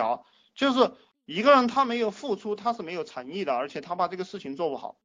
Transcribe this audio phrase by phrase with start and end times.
[0.00, 0.24] 条，
[0.54, 0.92] 就是
[1.26, 4.98] 一个人他没有付出，他是没有诚意的，而且他把这个事情做不好。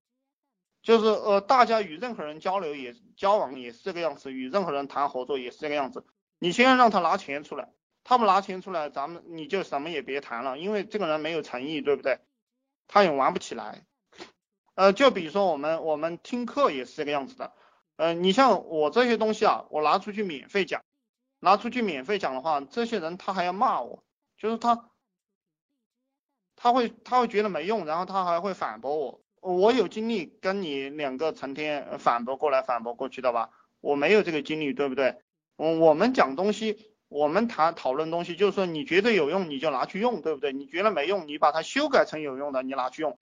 [0.82, 6.06] 就是呃，大家与任何人交流也交往也是这个样子，与任何人谈合作也是这个样子。
[6.40, 7.74] 你先让他拿钱出来，
[8.04, 12.20] 他不拿钱出来，咱们你就什么也别谈了，因为这个人没有诚意，对不对？
[12.88, 13.84] 他也玩不起来。
[14.76, 17.54] 呃，就比如说我们我们听课也是这个样子的。
[17.96, 20.84] 呃，你像我这些东西啊，我拿出去免费讲，
[21.40, 24.04] 拿出去免费讲的话，这些人他还要骂我，
[24.38, 24.90] 就是他
[26.56, 29.22] 他会他会觉得没用，然后他还会反驳我。
[29.42, 33.52] 我有精力跟你两个成天反驳过来反驳过去的吧？
[33.80, 35.22] 我没有这个精力，对不对？
[35.56, 40.52] 我我们讲东西，我们谈讨论东西，就是说你觉得有用你就拿去用，对不对？
[40.52, 43.20] 你觉得没用，你把它修改成有用的，你拿去用，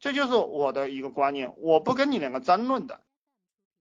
[0.00, 1.52] 这就是我的一个观念。
[1.58, 3.02] 我不跟你两个争论的，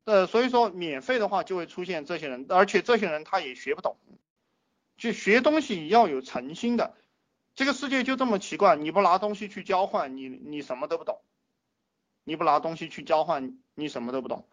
[0.03, 3.97] 呃，所以说免费的话就会出现这些人，而且这些人他也学不懂，
[4.97, 6.95] 就学东西要有诚心的。
[7.53, 11.21] 这个世界就这么奇怪，你不拿东西去交换，你你什么都不懂。
[12.23, 14.47] 你不拿东西去交换，你什么都不懂。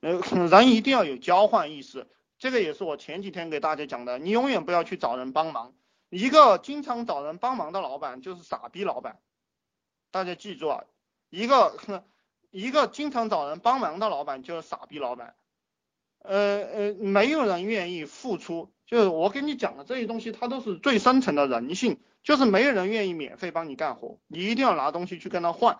[0.00, 2.06] 呃， 人一定要有交换意识，
[2.38, 4.18] 这个也是我前几天给大家讲的。
[4.18, 5.74] 你永远不要去找人帮忙，
[6.08, 9.20] 一个经常找人帮忙的老板就是傻逼老板。
[10.10, 10.84] 大家记住啊，
[11.28, 12.04] 一个
[12.50, 15.36] 一个经常找人帮忙的老板就是傻逼老板。
[16.20, 25.78] 呃呃，没有人愿意付出，就是我给你讲的这些东西，它都是最深层的人性，就是没有人愿意免费帮你干活，你一定要拿东西去跟他换。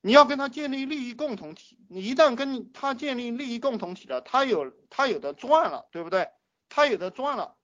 [0.00, 6.28] 你要跟他建立利益共同体，你一旦跟他建立利益共同体了，他有他有的赚了，对不对？
[6.68, 7.54] 他有的赚了。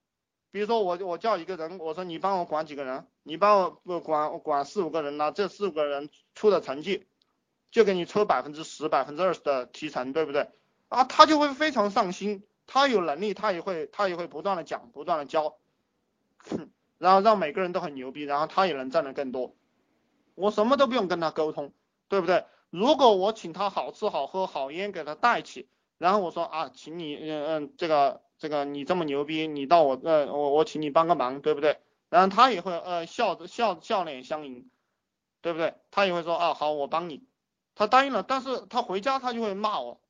[0.51, 7.05] 比如说我我叫一个人，我说你帮我管几个人，你帮我管管四五个人呢，这四五个人出的成绩
[7.69, 10.49] 就给你抽百分之十、百分之二十的提成，对不对？
[10.87, 15.57] 啊，他就会非常上心，他有能力，他也会他也会不断的讲，不断的教，
[16.99, 19.55] 然后让每个人都很牛逼，然后他也能挣得更多。
[20.35, 21.73] 我什么都不用跟他沟通。
[22.07, 22.43] 对不对？
[22.71, 31.79] 如果我请他好吃好喝好烟给他带起，然后我说啊，请你嗯嗯这个这个你这么牛逼，你到我呃我我请你帮个忙，对不对？
[32.09, 34.69] 然后他也会呃笑着笑笑脸相迎，
[35.39, 35.75] 对不对？
[35.89, 37.23] 他也会说啊好我帮你，
[37.75, 40.01] 他答应了，但是他回家他就会骂我，